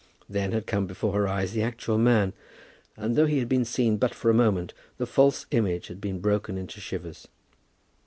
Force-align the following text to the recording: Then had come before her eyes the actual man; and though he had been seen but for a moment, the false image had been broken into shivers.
Then 0.27 0.51
had 0.51 0.65
come 0.65 0.87
before 0.87 1.13
her 1.13 1.27
eyes 1.27 1.51
the 1.53 1.61
actual 1.61 1.99
man; 1.99 2.33
and 2.97 3.15
though 3.15 3.27
he 3.27 3.37
had 3.37 3.47
been 3.47 3.63
seen 3.63 3.97
but 3.97 4.15
for 4.15 4.31
a 4.31 4.33
moment, 4.33 4.73
the 4.97 5.05
false 5.05 5.45
image 5.51 5.89
had 5.89 6.01
been 6.01 6.19
broken 6.19 6.57
into 6.57 6.81
shivers. 6.81 7.27